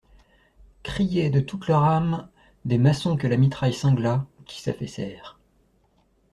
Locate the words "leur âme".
1.67-2.27